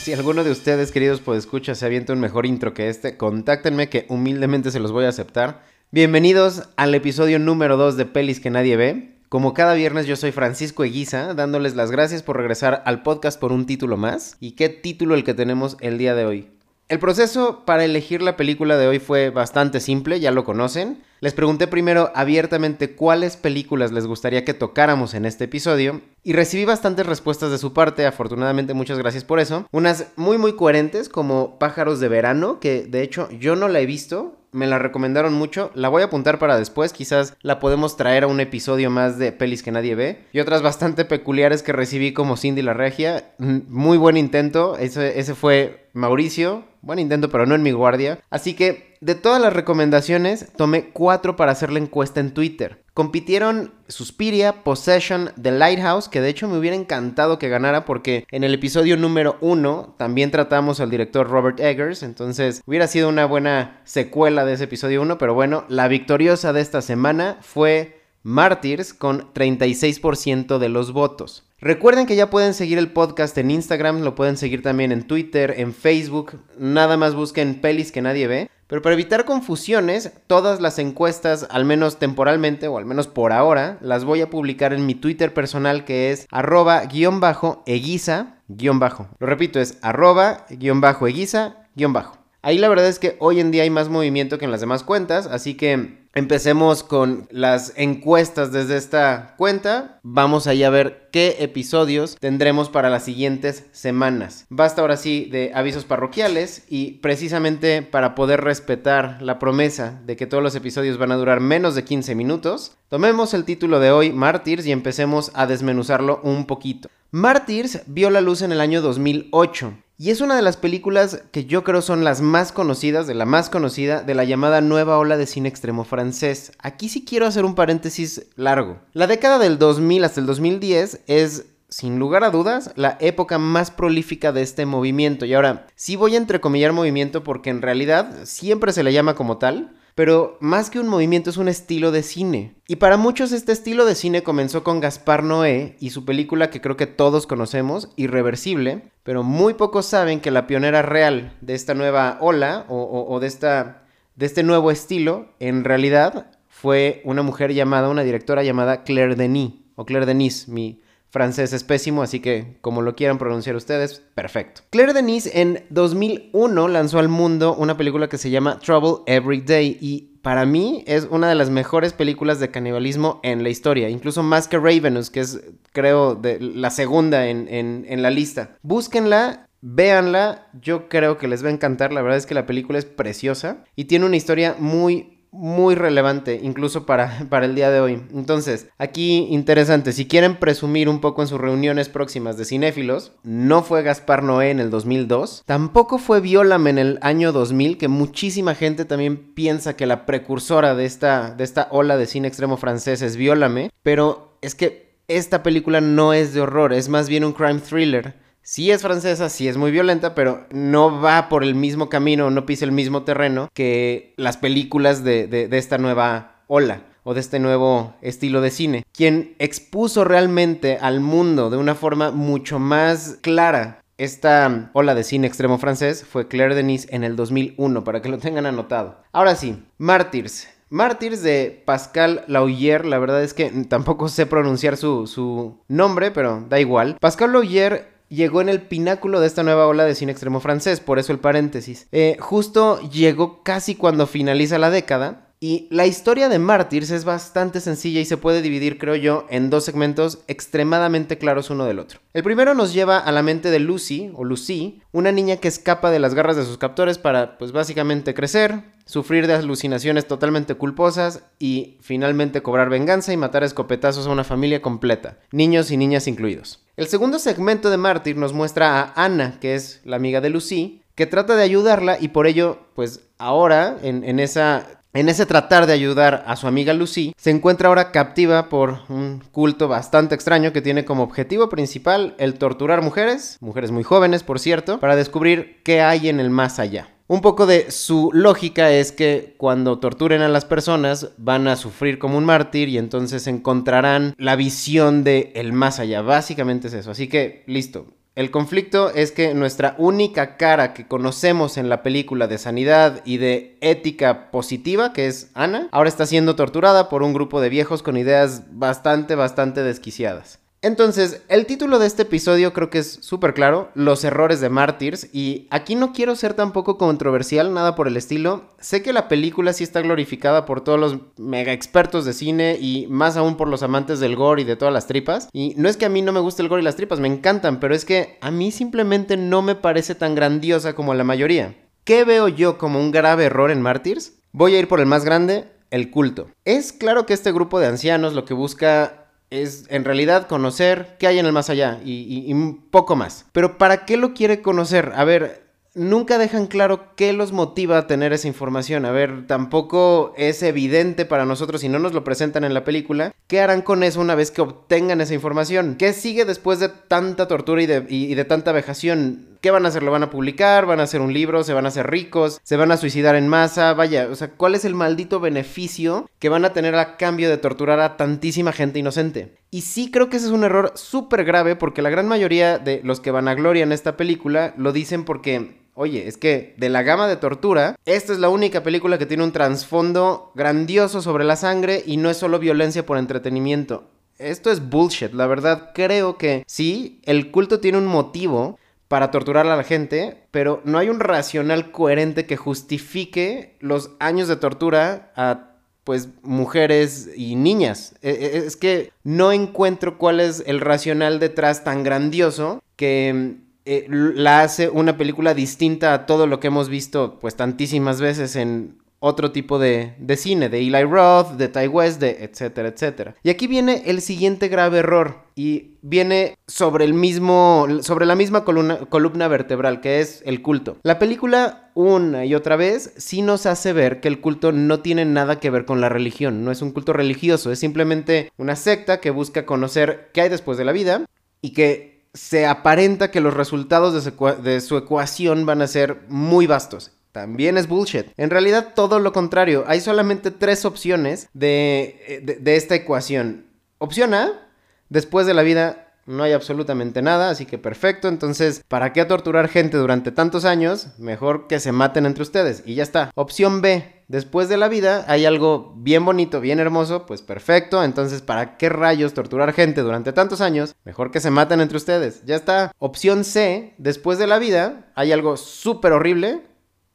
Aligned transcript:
Si 0.04 0.14
alguno 0.14 0.44
de 0.44 0.50
ustedes, 0.50 0.92
queridos 0.92 1.20
podescuchas, 1.20 1.78
se 1.78 1.84
avienta 1.84 2.14
un 2.14 2.20
mejor 2.20 2.46
intro 2.46 2.72
que 2.72 2.88
este, 2.88 3.18
contáctenme 3.18 3.90
que 3.90 4.06
humildemente 4.08 4.70
se 4.70 4.80
los 4.80 4.92
voy 4.92 5.04
a 5.04 5.10
aceptar. 5.10 5.62
Bienvenidos 5.90 6.62
al 6.76 6.94
episodio 6.94 7.38
número 7.38 7.76
2 7.76 7.98
de 7.98 8.06
Pelis 8.06 8.40
que 8.40 8.48
nadie 8.48 8.78
ve. 8.78 9.16
Como 9.28 9.52
cada 9.52 9.74
viernes 9.74 10.06
yo 10.06 10.16
soy 10.16 10.32
Francisco 10.32 10.84
Eguiza, 10.84 11.34
dándoles 11.34 11.76
las 11.76 11.90
gracias 11.90 12.22
por 12.22 12.38
regresar 12.38 12.82
al 12.86 13.02
podcast 13.02 13.38
por 13.38 13.52
un 13.52 13.66
título 13.66 13.98
más. 13.98 14.38
¿Y 14.40 14.52
qué 14.52 14.70
título 14.70 15.14
el 15.14 15.22
que 15.22 15.34
tenemos 15.34 15.76
el 15.80 15.98
día 15.98 16.14
de 16.14 16.24
hoy? 16.24 16.48
El 16.90 16.98
proceso 16.98 17.62
para 17.64 17.84
elegir 17.84 18.20
la 18.20 18.36
película 18.36 18.76
de 18.76 18.88
hoy 18.88 18.98
fue 18.98 19.30
bastante 19.30 19.78
simple, 19.78 20.18
ya 20.18 20.32
lo 20.32 20.42
conocen. 20.42 21.04
Les 21.20 21.32
pregunté 21.34 21.68
primero 21.68 22.10
abiertamente 22.16 22.96
cuáles 22.96 23.36
películas 23.36 23.92
les 23.92 24.08
gustaría 24.08 24.44
que 24.44 24.54
tocáramos 24.54 25.14
en 25.14 25.24
este 25.24 25.44
episodio 25.44 26.00
y 26.24 26.32
recibí 26.32 26.64
bastantes 26.64 27.06
respuestas 27.06 27.52
de 27.52 27.58
su 27.58 27.72
parte, 27.72 28.06
afortunadamente 28.06 28.74
muchas 28.74 28.98
gracias 28.98 29.22
por 29.22 29.38
eso. 29.38 29.68
Unas 29.70 30.08
muy 30.16 30.36
muy 30.36 30.56
coherentes 30.56 31.08
como 31.08 31.60
Pájaros 31.60 32.00
de 32.00 32.08
Verano, 32.08 32.58
que 32.58 32.82
de 32.82 33.02
hecho 33.02 33.28
yo 33.38 33.54
no 33.54 33.68
la 33.68 33.78
he 33.78 33.86
visto, 33.86 34.39
me 34.52 34.66
la 34.66 34.78
recomendaron 34.78 35.34
mucho, 35.34 35.70
la 35.74 35.88
voy 35.88 36.02
a 36.02 36.06
apuntar 36.06 36.38
para 36.38 36.58
después, 36.58 36.92
quizás 36.92 37.36
la 37.42 37.60
podemos 37.60 37.96
traer 37.96 38.24
a 38.24 38.26
un 38.26 38.40
episodio 38.40 38.90
más 38.90 39.18
de 39.18 39.32
pelis 39.32 39.62
que 39.62 39.72
nadie 39.72 39.94
ve. 39.94 40.24
Y 40.32 40.40
otras 40.40 40.62
bastante 40.62 41.04
peculiares 41.04 41.62
que 41.62 41.72
recibí 41.72 42.12
como 42.12 42.36
Cindy 42.36 42.62
la 42.62 42.74
Regia, 42.74 43.32
mm, 43.38 43.58
muy 43.68 43.98
buen 43.98 44.16
intento, 44.16 44.76
ese, 44.78 45.18
ese 45.18 45.34
fue 45.34 45.88
Mauricio, 45.92 46.64
buen 46.82 46.98
intento 46.98 47.30
pero 47.30 47.46
no 47.46 47.54
en 47.54 47.62
mi 47.62 47.72
guardia. 47.72 48.18
Así 48.30 48.54
que 48.54 48.96
de 49.00 49.14
todas 49.14 49.40
las 49.40 49.52
recomendaciones, 49.52 50.52
tomé 50.56 50.90
cuatro 50.90 51.36
para 51.36 51.52
hacer 51.52 51.72
la 51.72 51.78
encuesta 51.78 52.20
en 52.20 52.32
Twitter. 52.32 52.82
Compitieron 53.00 53.72
Suspiria, 53.88 54.62
Possession, 54.62 55.30
The 55.40 55.52
Lighthouse, 55.52 56.06
que 56.06 56.20
de 56.20 56.28
hecho 56.28 56.48
me 56.48 56.58
hubiera 56.58 56.76
encantado 56.76 57.38
que 57.38 57.48
ganara 57.48 57.86
porque 57.86 58.26
en 58.30 58.44
el 58.44 58.52
episodio 58.52 58.98
número 58.98 59.38
uno 59.40 59.94
también 59.96 60.30
tratamos 60.30 60.80
al 60.80 60.90
director 60.90 61.26
Robert 61.26 61.60
Eggers, 61.60 62.02
entonces 62.02 62.60
hubiera 62.66 62.86
sido 62.88 63.08
una 63.08 63.24
buena 63.24 63.80
secuela 63.84 64.44
de 64.44 64.52
ese 64.52 64.64
episodio 64.64 65.00
1, 65.00 65.16
pero 65.16 65.32
bueno, 65.32 65.64
la 65.70 65.88
victoriosa 65.88 66.52
de 66.52 66.60
esta 66.60 66.82
semana 66.82 67.38
fue 67.40 68.02
Martyrs 68.22 68.92
con 68.92 69.32
36% 69.32 70.58
de 70.58 70.68
los 70.68 70.92
votos. 70.92 71.44
Recuerden 71.58 72.04
que 72.04 72.16
ya 72.16 72.28
pueden 72.28 72.52
seguir 72.52 72.76
el 72.76 72.92
podcast 72.92 73.38
en 73.38 73.50
Instagram, 73.50 74.02
lo 74.02 74.14
pueden 74.14 74.36
seguir 74.36 74.62
también 74.62 74.92
en 74.92 75.06
Twitter, 75.06 75.54
en 75.56 75.72
Facebook, 75.72 76.32
nada 76.58 76.98
más 76.98 77.14
busquen 77.14 77.62
pelis 77.62 77.92
que 77.92 78.02
nadie 78.02 78.26
ve. 78.26 78.50
Pero 78.70 78.82
para 78.82 78.94
evitar 78.94 79.24
confusiones, 79.24 80.12
todas 80.28 80.60
las 80.60 80.78
encuestas, 80.78 81.48
al 81.50 81.64
menos 81.64 81.98
temporalmente 81.98 82.68
o 82.68 82.78
al 82.78 82.86
menos 82.86 83.08
por 83.08 83.32
ahora, 83.32 83.78
las 83.80 84.04
voy 84.04 84.20
a 84.20 84.30
publicar 84.30 84.72
en 84.72 84.86
mi 84.86 84.94
Twitter 84.94 85.34
personal 85.34 85.84
que 85.84 86.12
es 86.12 86.28
arroba 86.30 86.84
guion 86.84 87.18
bajo 87.18 87.64
eguiza 87.66 88.36
guion 88.46 88.78
bajo. 88.78 89.08
Lo 89.18 89.26
repito, 89.26 89.58
es 89.58 89.76
arroba 89.82 90.46
guion 90.50 90.80
bajo 90.80 91.08
eguiza 91.08 91.56
guion 91.74 91.92
bajo. 91.92 92.18
Ahí 92.42 92.58
la 92.58 92.68
verdad 92.68 92.86
es 92.86 93.00
que 93.00 93.16
hoy 93.18 93.40
en 93.40 93.50
día 93.50 93.64
hay 93.64 93.70
más 93.70 93.88
movimiento 93.88 94.38
que 94.38 94.44
en 94.44 94.52
las 94.52 94.60
demás 94.60 94.84
cuentas, 94.84 95.26
así 95.26 95.54
que 95.54 96.06
empecemos 96.14 96.84
con 96.84 97.26
las 97.30 97.72
encuestas 97.76 98.52
desde 98.52 98.76
esta 98.76 99.34
cuenta. 99.36 99.98
Vamos 100.04 100.46
ahí 100.46 100.62
a 100.62 100.70
ver 100.70 101.09
qué 101.10 101.36
episodios 101.40 102.16
tendremos 102.18 102.68
para 102.68 102.90
las 102.90 103.04
siguientes 103.04 103.66
semanas. 103.72 104.46
Basta 104.48 104.80
ahora 104.80 104.96
sí 104.96 105.28
de 105.30 105.52
avisos 105.54 105.84
parroquiales 105.84 106.64
y 106.68 106.92
precisamente 106.92 107.82
para 107.82 108.14
poder 108.14 108.42
respetar 108.42 109.20
la 109.22 109.38
promesa 109.38 110.00
de 110.06 110.16
que 110.16 110.26
todos 110.26 110.42
los 110.42 110.54
episodios 110.54 110.98
van 110.98 111.12
a 111.12 111.16
durar 111.16 111.40
menos 111.40 111.74
de 111.74 111.84
15 111.84 112.14
minutos, 112.14 112.76
tomemos 112.88 113.34
el 113.34 113.44
título 113.44 113.80
de 113.80 113.90
hoy, 113.90 114.12
Mártires, 114.12 114.66
y 114.66 114.72
empecemos 114.72 115.30
a 115.34 115.46
desmenuzarlo 115.46 116.20
un 116.22 116.46
poquito. 116.46 116.88
Mártires 117.10 117.82
vio 117.86 118.10
la 118.10 118.20
luz 118.20 118.42
en 118.42 118.52
el 118.52 118.60
año 118.60 118.82
2008 118.82 119.74
y 120.02 120.08
es 120.08 120.22
una 120.22 120.34
de 120.34 120.40
las 120.40 120.56
películas 120.56 121.24
que 121.30 121.44
yo 121.44 121.62
creo 121.62 121.82
son 121.82 122.04
las 122.04 122.22
más 122.22 122.52
conocidas, 122.52 123.06
de 123.06 123.12
la 123.12 123.26
más 123.26 123.50
conocida, 123.50 124.00
de 124.00 124.14
la 124.14 124.24
llamada 124.24 124.62
nueva 124.62 124.96
ola 124.96 125.18
de 125.18 125.26
cine 125.26 125.50
extremo 125.50 125.84
francés. 125.84 126.52
Aquí 126.58 126.88
sí 126.88 127.04
quiero 127.04 127.26
hacer 127.26 127.44
un 127.44 127.54
paréntesis 127.54 128.22
largo. 128.34 128.78
La 128.94 129.06
década 129.06 129.38
del 129.38 129.58
2000 129.58 130.02
hasta 130.04 130.20
el 130.20 130.24
2010 130.24 130.99
es 131.06 131.46
sin 131.70 131.98
lugar 131.98 132.24
a 132.24 132.30
dudas, 132.30 132.72
la 132.74 132.98
época 133.00 133.38
más 133.38 133.70
prolífica 133.70 134.32
de 134.32 134.42
este 134.42 134.66
movimiento. 134.66 135.24
Y 135.24 135.34
ahora, 135.34 135.66
sí 135.76 135.96
voy 135.96 136.14
a 136.14 136.18
entrecomillar 136.18 136.72
movimiento 136.72 137.24
porque 137.24 137.50
en 137.50 137.62
realidad 137.62 138.24
siempre 138.24 138.72
se 138.72 138.82
le 138.82 138.92
llama 138.92 139.14
como 139.14 139.38
tal, 139.38 139.76
pero 139.94 140.36
más 140.40 140.70
que 140.70 140.80
un 140.80 140.88
movimiento 140.88 141.30
es 141.30 141.36
un 141.36 141.48
estilo 141.48 141.92
de 141.92 142.02
cine. 142.02 142.54
Y 142.66 142.76
para 142.76 142.96
muchos 142.96 143.32
este 143.32 143.52
estilo 143.52 143.84
de 143.84 143.94
cine 143.94 144.22
comenzó 144.22 144.64
con 144.64 144.80
Gaspar 144.80 145.22
Noé 145.22 145.76
y 145.80 145.90
su 145.90 146.04
película 146.04 146.50
que 146.50 146.60
creo 146.60 146.76
que 146.76 146.86
todos 146.86 147.26
conocemos, 147.26 147.90
Irreversible, 147.96 148.90
pero 149.02 149.22
muy 149.22 149.54
pocos 149.54 149.86
saben 149.86 150.20
que 150.20 150.30
la 150.30 150.46
pionera 150.46 150.82
real 150.82 151.36
de 151.40 151.54
esta 151.54 151.74
nueva 151.74 152.18
ola 152.20 152.66
o, 152.68 153.18
de, 153.20 153.26
esta, 153.26 153.84
de 154.16 154.26
este 154.26 154.42
nuevo 154.42 154.70
estilo, 154.70 155.34
en 155.38 155.64
realidad 155.64 156.32
fue 156.48 157.00
una 157.04 157.22
mujer 157.22 157.52
llamada, 157.52 157.88
una 157.88 158.02
directora 158.02 158.42
llamada 158.42 158.82
Claire 158.82 159.14
Denis, 159.14 159.52
o 159.76 159.84
Claire 159.84 160.06
Denis, 160.06 160.48
mi 160.48 160.80
francés 161.10 161.52
es 161.52 161.64
pésimo, 161.64 162.02
así 162.02 162.20
que 162.20 162.56
como 162.60 162.82
lo 162.82 162.94
quieran 162.94 163.18
pronunciar 163.18 163.56
ustedes, 163.56 164.02
perfecto. 164.14 164.62
Claire 164.70 164.92
Denis 164.92 165.30
en 165.32 165.64
2001 165.70 166.68
lanzó 166.68 166.98
al 166.98 167.08
mundo 167.08 167.54
una 167.54 167.76
película 167.76 168.08
que 168.08 168.18
se 168.18 168.30
llama 168.30 168.58
Trouble 168.58 169.02
Every 169.06 169.40
Day 169.40 169.76
y 169.80 170.18
para 170.22 170.46
mí 170.46 170.84
es 170.86 171.08
una 171.10 171.28
de 171.28 171.34
las 171.34 171.50
mejores 171.50 171.92
películas 171.92 172.40
de 172.40 172.50
canibalismo 172.50 173.20
en 173.22 173.42
la 173.42 173.48
historia, 173.48 173.88
incluso 173.88 174.22
más 174.22 174.48
que 174.48 174.58
Ravenous, 174.58 175.10
que 175.10 175.20
es 175.20 175.40
creo 175.72 176.20
la 176.22 176.70
segunda 176.70 177.26
en, 177.28 177.48
en 177.48 178.02
la 178.02 178.10
lista. 178.10 178.56
Búsquenla, 178.62 179.48
véanla, 179.62 180.48
yo 180.60 180.88
creo 180.88 181.18
que 181.18 181.28
les 181.28 181.44
va 181.44 181.48
a 181.48 181.52
encantar, 181.52 181.92
la 181.92 182.02
verdad 182.02 182.18
es 182.18 182.26
que 182.26 182.34
la 182.34 182.46
película 182.46 182.78
es 182.78 182.84
preciosa 182.84 183.64
y 183.76 183.84
tiene 183.84 184.06
una 184.06 184.16
historia 184.16 184.56
muy 184.58 185.19
muy 185.32 185.74
relevante, 185.74 186.40
incluso 186.42 186.86
para, 186.86 187.26
para, 187.30 187.46
el 187.46 187.54
día 187.54 187.70
de 187.70 187.80
hoy. 187.80 188.02
Entonces, 188.14 188.68
aquí 188.78 189.26
interesante, 189.30 189.92
si 189.92 190.06
quieren 190.06 190.36
presumir 190.36 190.88
un 190.88 191.00
poco 191.00 191.22
en 191.22 191.28
sus 191.28 191.40
reuniones 191.40 191.88
próximas 191.88 192.36
de 192.36 192.44
cinéfilos, 192.44 193.12
no 193.22 193.62
fue 193.62 193.82
Gaspar 193.82 194.22
Noé 194.22 194.50
en 194.50 194.60
el 194.60 194.70
2002, 194.70 195.44
tampoco 195.46 195.98
fue 195.98 196.20
Viólame 196.20 196.70
en 196.70 196.78
el 196.78 196.98
año 197.02 197.32
2000, 197.32 197.78
que 197.78 197.88
muchísima 197.88 198.54
gente 198.54 198.84
también 198.84 199.16
piensa 199.34 199.76
que 199.76 199.86
la 199.86 200.06
precursora 200.06 200.74
de 200.74 200.84
esta, 200.84 201.34
de 201.34 201.44
esta 201.44 201.68
ola 201.70 201.96
de 201.96 202.06
cine 202.06 202.28
extremo 202.28 202.56
francés 202.56 203.02
es 203.02 203.16
Viólame, 203.16 203.70
pero 203.82 204.38
es 204.42 204.54
que 204.54 204.90
esta 205.08 205.42
película 205.42 205.80
no 205.80 206.12
es 206.12 206.34
de 206.34 206.40
horror, 206.40 206.72
es 206.72 206.88
más 206.88 207.08
bien 207.08 207.24
un 207.24 207.32
crime 207.32 207.60
thriller 207.60 208.14
sí 208.50 208.72
es 208.72 208.82
francesa, 208.82 209.28
sí 209.28 209.46
es 209.46 209.56
muy 209.56 209.70
violenta, 209.70 210.16
pero 210.16 210.44
no 210.50 211.00
va 211.00 211.28
por 211.28 211.44
el 211.44 211.54
mismo 211.54 211.88
camino, 211.88 212.32
no 212.32 212.46
pisa 212.46 212.64
el 212.64 212.72
mismo 212.72 213.04
terreno 213.04 213.48
que 213.54 214.12
las 214.16 214.38
películas 214.38 215.04
de, 215.04 215.48
esta 215.52 215.78
nueva 215.78 216.42
ola 216.48 216.82
o 217.04 217.14
de 217.14 217.20
este 217.20 217.38
nuevo 217.38 217.94
estilo 218.02 218.40
de 218.40 218.50
cine. 218.50 218.84
Quien 218.92 219.36
expuso 219.38 220.02
realmente 220.02 220.78
al 220.80 220.98
mundo 220.98 221.48
de 221.48 221.58
una 221.58 221.76
forma 221.76 222.10
mucho 222.10 222.58
más 222.58 223.18
clara 223.20 223.82
esta 223.98 224.70
ola 224.72 224.96
de 224.96 225.04
cine 225.04 225.28
extremo 225.28 225.58
francés 225.58 226.04
fue 226.04 226.26
Claire 226.26 226.56
Denis 226.56 226.88
en 226.90 227.04
el 227.04 227.14
2001, 227.14 227.84
para 227.84 228.02
que 228.02 228.08
lo 228.08 228.18
tengan 228.18 228.46
anotado. 228.46 228.96
Ahora 229.12 229.36
sí, 229.36 229.62
Mártires. 229.78 230.48
Mártires 230.70 231.22
de 231.22 231.62
Pascal 231.64 232.24
Laugier, 232.26 232.84
la 232.84 232.98
verdad 232.98 233.22
es 233.22 233.32
que 233.32 233.48
tampoco 233.68 234.08
sé 234.08 234.26
pronunciar 234.26 234.76
su, 234.76 235.06
su 235.06 235.58
nombre, 235.68 236.10
pero 236.10 236.44
da 236.48 236.58
igual. 236.58 236.96
Pascal 237.00 237.32
Laugier 237.32 237.99
llegó 238.10 238.42
en 238.42 238.50
el 238.50 238.60
pináculo 238.60 239.20
de 239.20 239.26
esta 239.26 239.42
nueva 239.42 239.66
ola 239.66 239.84
de 239.84 239.94
cine 239.94 240.12
extremo 240.12 240.40
francés, 240.40 240.80
por 240.80 240.98
eso 240.98 241.12
el 241.12 241.20
paréntesis. 241.20 241.86
Eh, 241.92 242.16
justo 242.20 242.78
llegó 242.90 243.42
casi 243.42 243.76
cuando 243.76 244.06
finaliza 244.06 244.58
la 244.58 244.70
década. 244.70 245.29
Y 245.42 245.68
la 245.70 245.86
historia 245.86 246.28
de 246.28 246.38
Mártires 246.38 246.90
es 246.90 247.06
bastante 247.06 247.60
sencilla 247.60 247.98
y 247.98 248.04
se 248.04 248.18
puede 248.18 248.42
dividir, 248.42 248.76
creo 248.76 248.94
yo, 248.94 249.26
en 249.30 249.48
dos 249.48 249.64
segmentos 249.64 250.18
extremadamente 250.28 251.16
claros 251.16 251.48
uno 251.48 251.64
del 251.64 251.78
otro. 251.78 252.00
El 252.12 252.22
primero 252.22 252.52
nos 252.52 252.74
lleva 252.74 252.98
a 252.98 253.10
la 253.10 253.22
mente 253.22 253.50
de 253.50 253.58
Lucy, 253.58 254.12
o 254.14 254.24
Lucy, 254.24 254.82
una 254.92 255.12
niña 255.12 255.38
que 255.38 255.48
escapa 255.48 255.90
de 255.90 255.98
las 255.98 256.12
garras 256.12 256.36
de 256.36 256.44
sus 256.44 256.58
captores 256.58 256.98
para, 256.98 257.38
pues 257.38 257.52
básicamente 257.52 258.12
crecer, 258.12 258.64
sufrir 258.84 259.26
de 259.26 259.32
alucinaciones 259.32 260.06
totalmente 260.06 260.56
culposas 260.56 261.22
y 261.38 261.78
finalmente 261.80 262.42
cobrar 262.42 262.68
venganza 262.68 263.14
y 263.14 263.16
matar 263.16 263.42
a 263.42 263.46
escopetazos 263.46 264.06
a 264.06 264.10
una 264.10 264.24
familia 264.24 264.60
completa, 264.60 265.16
niños 265.32 265.70
y 265.70 265.78
niñas 265.78 266.06
incluidos. 266.06 266.66
El 266.76 266.88
segundo 266.88 267.18
segmento 267.18 267.70
de 267.70 267.78
Mártir 267.78 268.18
nos 268.18 268.34
muestra 268.34 268.78
a 268.78 269.04
Ana, 269.04 269.38
que 269.40 269.54
es 269.54 269.80
la 269.84 269.96
amiga 269.96 270.20
de 270.20 270.28
Lucy, 270.28 270.82
que 270.94 271.06
trata 271.06 271.34
de 271.34 271.44
ayudarla 271.44 271.96
y 271.98 272.08
por 272.08 272.26
ello, 272.26 272.58
pues 272.74 273.00
ahora, 273.16 273.78
en, 273.82 274.20
esa 274.20 274.79
en 274.92 275.08
ese 275.08 275.26
tratar 275.26 275.66
de 275.66 275.72
ayudar 275.72 276.24
a 276.26 276.36
su 276.36 276.46
amiga 276.46 276.74
Lucy, 276.74 277.14
se 277.16 277.30
encuentra 277.30 277.68
ahora 277.68 277.92
captiva 277.92 278.48
por 278.48 278.80
un 278.88 279.22
culto 279.30 279.68
bastante 279.68 280.14
extraño 280.14 280.52
que 280.52 280.62
tiene 280.62 280.84
como 280.84 281.04
objetivo 281.04 281.48
principal 281.48 282.14
el 282.18 282.34
torturar 282.34 282.82
mujeres, 282.82 283.38
mujeres 283.40 283.70
muy 283.70 283.84
jóvenes 283.84 284.22
por 284.22 284.40
cierto, 284.40 284.80
para 284.80 284.96
descubrir 284.96 285.60
qué 285.62 285.80
hay 285.80 286.08
en 286.08 286.18
el 286.18 286.30
más 286.30 286.58
allá. 286.58 286.88
Un 287.06 287.22
poco 287.22 287.46
de 287.46 287.72
su 287.72 288.10
lógica 288.12 288.70
es 288.70 288.92
que 288.92 289.34
cuando 289.36 289.80
torturen 289.80 290.22
a 290.22 290.28
las 290.28 290.44
personas 290.44 291.08
van 291.16 291.48
a 291.48 291.56
sufrir 291.56 291.98
como 291.98 292.16
un 292.16 292.24
mártir 292.24 292.68
y 292.68 292.78
entonces 292.78 293.26
encontrarán 293.26 294.14
la 294.16 294.36
visión 294.36 295.02
de 295.02 295.32
el 295.34 295.52
más 295.52 295.80
allá. 295.80 296.02
Básicamente 296.02 296.68
es 296.68 296.74
eso. 296.74 296.92
Así 296.92 297.08
que 297.08 297.42
listo. 297.48 297.86
El 298.16 298.32
conflicto 298.32 298.90
es 298.90 299.12
que 299.12 299.34
nuestra 299.34 299.76
única 299.78 300.36
cara 300.36 300.74
que 300.74 300.88
conocemos 300.88 301.56
en 301.56 301.68
la 301.68 301.82
película 301.82 302.26
de 302.26 302.38
sanidad 302.38 303.02
y 303.04 303.18
de 303.18 303.56
ética 303.60 304.32
positiva, 304.32 304.92
que 304.92 305.06
es 305.06 305.30
Ana, 305.34 305.68
ahora 305.70 305.88
está 305.88 306.06
siendo 306.06 306.34
torturada 306.34 306.88
por 306.88 307.04
un 307.04 307.14
grupo 307.14 307.40
de 307.40 307.48
viejos 307.48 307.82
con 307.84 307.96
ideas 307.96 308.42
bastante, 308.50 309.14
bastante 309.14 309.62
desquiciadas. 309.62 310.40
Entonces, 310.62 311.22
el 311.28 311.46
título 311.46 311.78
de 311.78 311.86
este 311.86 312.02
episodio 312.02 312.52
creo 312.52 312.68
que 312.68 312.80
es 312.80 312.98
súper 313.00 313.32
claro, 313.32 313.70
Los 313.74 314.04
errores 314.04 314.40
de 314.40 314.50
Mártires, 314.50 315.08
y 315.10 315.48
aquí 315.50 315.74
no 315.74 315.94
quiero 315.94 316.14
ser 316.16 316.34
tampoco 316.34 316.76
controversial, 316.76 317.54
nada 317.54 317.74
por 317.74 317.88
el 317.88 317.96
estilo. 317.96 318.44
Sé 318.58 318.82
que 318.82 318.92
la 318.92 319.08
película 319.08 319.54
sí 319.54 319.64
está 319.64 319.80
glorificada 319.80 320.44
por 320.44 320.60
todos 320.60 320.78
los 320.78 320.98
mega 321.16 321.54
expertos 321.54 322.04
de 322.04 322.12
cine 322.12 322.58
y 322.60 322.86
más 322.90 323.16
aún 323.16 323.38
por 323.38 323.48
los 323.48 323.62
amantes 323.62 324.00
del 324.00 324.16
gore 324.16 324.42
y 324.42 324.44
de 324.44 324.56
todas 324.56 324.74
las 324.74 324.86
tripas. 324.86 325.30
Y 325.32 325.54
no 325.56 325.66
es 325.66 325.78
que 325.78 325.86
a 325.86 325.90
mí 325.90 326.02
no 326.02 326.12
me 326.12 326.20
guste 326.20 326.42
el 326.42 326.48
gore 326.50 326.60
y 326.60 326.64
las 326.64 326.76
tripas, 326.76 327.00
me 327.00 327.08
encantan, 327.08 327.58
pero 327.58 327.74
es 327.74 327.86
que 327.86 328.18
a 328.20 328.30
mí 328.30 328.50
simplemente 328.52 329.16
no 329.16 329.40
me 329.40 329.54
parece 329.54 329.94
tan 329.94 330.14
grandiosa 330.14 330.74
como 330.74 330.92
la 330.92 331.04
mayoría. 331.04 331.56
¿Qué 331.84 332.04
veo 332.04 332.28
yo 332.28 332.58
como 332.58 332.78
un 332.78 332.90
grave 332.90 333.24
error 333.24 333.50
en 333.50 333.62
Mártires? 333.62 334.18
Voy 334.32 334.54
a 334.54 334.58
ir 334.58 334.68
por 334.68 334.80
el 334.80 334.86
más 334.86 335.06
grande, 335.06 335.48
el 335.70 335.90
culto. 335.90 336.28
Es 336.44 336.74
claro 336.74 337.06
que 337.06 337.14
este 337.14 337.32
grupo 337.32 337.58
de 337.58 337.66
ancianos 337.66 338.12
lo 338.12 338.26
que 338.26 338.34
busca 338.34 338.99
es 339.30 339.64
en 339.68 339.84
realidad 339.84 340.26
conocer 340.26 340.96
qué 340.98 341.06
hay 341.06 341.18
en 341.18 341.26
el 341.26 341.32
más 341.32 341.50
allá 341.50 341.80
y, 341.84 342.32
un 342.32 342.68
poco 342.70 342.96
más. 342.96 343.26
Pero 343.32 343.58
¿para 343.58 343.84
qué 343.84 343.96
lo 343.96 344.12
quiere 344.12 344.42
conocer? 344.42 344.92
A 344.96 345.04
ver, 345.04 345.44
nunca 345.74 346.18
dejan 346.18 346.46
claro 346.46 346.94
qué 346.96 347.12
los 347.12 347.32
motiva 347.32 347.78
a 347.78 347.86
tener 347.86 348.12
esa 348.12 348.28
información. 348.28 348.84
A 348.84 348.90
ver, 348.90 349.26
tampoco 349.26 350.12
es 350.16 350.42
evidente 350.42 351.04
para 351.04 351.24
nosotros 351.24 351.60
si 351.60 351.68
no 351.68 351.78
nos 351.78 351.92
lo 351.92 352.04
presentan 352.04 352.44
en 352.44 352.54
la 352.54 352.64
película. 352.64 353.14
¿Qué 353.28 353.40
harán 353.40 353.62
con 353.62 353.82
eso 353.82 354.00
una 354.00 354.16
vez 354.16 354.30
que 354.30 354.42
obtengan 354.42 355.00
esa 355.00 355.14
información? 355.14 355.76
¿Qué 355.78 355.92
sigue 355.92 356.24
después 356.24 356.58
de 356.58 356.68
tanta 356.68 357.28
tortura 357.28 357.62
y 357.62 357.66
de, 357.66 357.86
y 357.88 358.14
de 358.14 358.24
tanta 358.24 358.52
vejación? 358.52 359.29
¿Qué 359.40 359.50
van 359.50 359.64
a 359.64 359.68
hacer? 359.68 359.82
¿Lo 359.82 359.90
van 359.90 360.02
a 360.02 360.10
publicar? 360.10 360.66
¿Van 360.66 360.80
a 360.80 360.82
hacer 360.82 361.00
un 361.00 361.14
libro? 361.14 361.44
¿Se 361.44 361.54
van 361.54 361.64
a 361.64 361.68
hacer 361.68 361.88
ricos? 361.88 362.40
¿Se 362.42 362.56
van 362.56 362.72
a 362.72 362.76
suicidar 362.76 363.14
en 363.16 363.26
masa? 363.26 363.72
Vaya, 363.72 364.08
o 364.10 364.14
sea, 364.14 364.32
¿cuál 364.32 364.54
es 364.54 364.66
el 364.66 364.74
maldito 364.74 365.18
beneficio 365.18 366.10
que 366.18 366.28
van 366.28 366.44
a 366.44 366.52
tener 366.52 366.74
a 366.74 366.96
cambio 366.98 367.30
de 367.30 367.38
torturar 367.38 367.80
a 367.80 367.96
tantísima 367.96 368.52
gente 368.52 368.78
inocente? 368.78 369.34
Y 369.50 369.62
sí 369.62 369.90
creo 369.90 370.10
que 370.10 370.18
ese 370.18 370.26
es 370.26 370.32
un 370.32 370.44
error 370.44 370.72
súper 370.74 371.24
grave 371.24 371.56
porque 371.56 371.80
la 371.80 371.90
gran 371.90 372.06
mayoría 372.06 372.58
de 372.58 372.82
los 372.84 373.00
que 373.00 373.10
van 373.10 373.28
a 373.28 373.34
gloria 373.34 373.62
en 373.62 373.72
esta 373.72 373.96
película 373.96 374.52
lo 374.56 374.72
dicen 374.72 375.04
porque 375.04 375.58
Oye, 375.74 376.08
es 376.08 376.18
que 376.18 376.54
de 376.58 376.68
la 376.68 376.82
gama 376.82 377.08
de 377.08 377.16
tortura, 377.16 377.76
esta 377.86 378.12
es 378.12 378.18
la 378.18 378.28
única 378.28 378.62
película 378.62 378.98
que 378.98 379.06
tiene 379.06 379.24
un 379.24 379.32
trasfondo 379.32 380.30
grandioso 380.34 381.00
sobre 381.00 381.24
la 381.24 381.36
sangre 381.36 381.82
y 381.86 381.96
no 381.96 382.10
es 382.10 382.18
solo 382.18 382.38
violencia 382.38 382.84
por 382.84 382.98
entretenimiento. 382.98 383.84
Esto 384.18 384.50
es 384.50 384.68
bullshit, 384.68 385.14
la 385.14 385.26
verdad 385.26 385.70
creo 385.74 386.18
que 386.18 386.44
sí, 386.46 387.00
el 387.04 387.30
culto 387.30 387.60
tiene 387.60 387.78
un 387.78 387.86
motivo, 387.86 388.58
para 388.90 389.12
torturar 389.12 389.46
a 389.46 389.56
la 389.56 389.62
gente, 389.62 390.26
pero 390.32 390.62
no 390.64 390.76
hay 390.76 390.88
un 390.88 390.98
racional 390.98 391.70
coherente 391.70 392.26
que 392.26 392.36
justifique 392.36 393.56
los 393.60 393.92
años 394.00 394.26
de 394.26 394.34
tortura 394.34 395.12
a 395.14 395.52
pues 395.84 396.08
mujeres 396.22 397.08
y 397.16 397.36
niñas. 397.36 397.94
E, 398.02 398.10
e, 398.10 398.38
es 398.38 398.56
que 398.56 398.90
no 399.04 399.30
encuentro 399.30 399.96
cuál 399.96 400.18
es 400.18 400.42
el 400.44 400.58
racional 400.58 401.20
detrás 401.20 401.62
tan 401.62 401.84
grandioso 401.84 402.64
que 402.74 403.36
eh, 403.64 403.86
la 403.88 404.40
hace 404.40 404.68
una 404.68 404.96
película 404.96 405.34
distinta 405.34 405.94
a 405.94 406.04
todo 406.04 406.26
lo 406.26 406.40
que 406.40 406.48
hemos 406.48 406.68
visto 406.68 407.20
pues 407.20 407.36
tantísimas 407.36 408.00
veces 408.00 408.34
en 408.34 408.82
otro 409.00 409.32
tipo 409.32 409.58
de, 409.58 409.94
cine, 410.16 410.48
de 410.48 410.58
Eli 410.58 410.84
Roth, 410.84 411.32
de 411.32 411.48
Ty 411.48 411.66
West, 411.68 412.00
de 412.00 412.18
etcétera, 412.22 412.68
etcétera. 412.68 413.16
Y 413.22 413.30
aquí 413.30 413.46
viene 413.46 413.82
el 413.86 414.02
siguiente 414.02 414.48
grave 414.48 414.78
error 414.78 415.24
y 415.34 415.78
viene 415.80 416.36
sobre 416.46 416.84
el 416.84 416.92
mismo, 416.92 417.66
sobre 417.80 418.04
la 418.04 418.14
misma 418.14 418.44
columna, 418.44 418.80
columna 418.90 419.26
vertebral 419.26 419.80
que 419.80 420.00
es 420.00 420.22
el 420.26 420.42
culto. 420.42 420.76
La 420.82 420.98
película 420.98 421.70
una 421.74 422.26
y 422.26 422.34
otra 422.34 422.56
vez 422.56 422.92
sí 422.98 423.22
nos 423.22 423.46
hace 423.46 423.72
ver 423.72 424.00
que 424.00 424.08
el 424.08 424.20
culto 424.20 424.52
no 424.52 424.80
tiene 424.80 425.06
nada 425.06 425.40
que 425.40 425.50
ver 425.50 425.64
con 425.64 425.80
la 425.80 425.88
religión, 425.88 426.44
no 426.44 426.50
es 426.50 426.60
un 426.60 426.72
culto 426.72 426.92
religioso, 426.92 427.50
es 427.50 427.58
simplemente 427.58 428.30
una 428.36 428.54
secta 428.54 429.00
que 429.00 429.10
busca 429.10 429.46
conocer 429.46 430.10
qué 430.12 430.20
hay 430.20 430.28
después 430.28 430.58
de 430.58 430.66
la 430.66 430.72
vida 430.72 431.06
y 431.40 431.54
que 431.54 432.04
se 432.12 432.44
aparenta 432.44 433.10
que 433.10 433.20
los 433.20 433.32
resultados 433.32 434.04
de 434.42 434.60
su 434.60 434.76
ecuación 434.76 435.46
van 435.46 435.62
a 435.62 435.68
ser 435.68 436.02
muy 436.08 436.46
vastos 436.46 436.92
también 437.12 437.58
es 437.58 437.68
bullshit. 437.68 438.06
En 438.16 438.30
realidad 438.30 438.72
todo 438.74 438.98
lo 438.98 439.12
contrario. 439.12 439.64
Hay 439.66 439.80
solamente 439.80 440.30
tres 440.30 440.64
opciones 440.64 441.28
de, 441.32 442.38
de, 442.40 442.56
esta 442.56 442.74
ecuación. 442.74 443.46
Opción 443.78 444.14
A, 444.14 444.48
después 444.88 445.26
de 445.26 445.34
la 445.34 445.42
vida 445.42 445.86
no 446.06 446.22
hay 446.24 446.32
absolutamente 446.32 447.02
nada, 447.02 447.30
así 447.30 447.46
que 447.46 447.58
perfecto. 447.58 448.08
Entonces, 448.08 448.62
¿para 448.66 448.92
qué 448.92 449.04
torturar 449.04 449.48
gente 449.48 449.76
durante 449.76 450.12
tantos 450.12 450.44
años? 450.44 450.88
Mejor 450.98 451.46
que 451.46 451.60
se 451.60 451.72
maten 451.72 452.06
entre 452.06 452.22
ustedes 452.22 452.62
y 452.66 452.74
ya 452.74 452.82
está. 452.82 453.10
Opción 453.14 453.60
B, 453.60 454.02
después 454.08 454.48
de 454.48 454.56
la 454.56 454.68
vida 454.68 455.04
hay 455.08 455.24
algo 455.24 455.72
bien 455.76 456.04
bonito, 456.04 456.40
bien 456.40 456.58
hermoso, 456.58 457.06
pues 457.06 457.22
perfecto. 457.22 457.84
Entonces, 457.84 458.22
¿para 458.22 458.56
qué 458.56 458.68
rayos 458.68 459.14
torturar 459.14 459.52
gente 459.52 459.82
durante 459.82 460.12
tantos 460.12 460.40
años? 460.40 460.74
Mejor 460.84 461.10
que 461.10 461.20
se 461.20 461.30
maten 461.30 461.60
entre 461.60 461.76
ustedes, 461.76 462.24
ya 462.24 462.36
está. 462.36 462.72
Opción 462.78 463.24
C, 463.24 463.74
después 463.78 464.18
de 464.18 464.26
la 464.26 464.38
vida 464.38 464.90
hay 464.94 465.12
algo 465.12 465.36
súper 465.36 465.92
horrible, 465.92 466.42